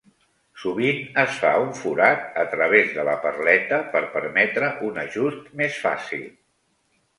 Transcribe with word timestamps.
Sovint, 0.61 1.01
es 1.23 1.35
fa 1.41 1.51
un 1.65 1.69
forat 1.79 2.39
a 2.45 2.47
través 2.55 2.89
de 2.97 3.05
la 3.11 3.15
perleta 3.27 3.81
per 3.93 4.03
permetre 4.17 4.73
un 4.91 5.01
ajust 5.05 5.55
més 5.63 5.81
fàcil. 5.87 6.29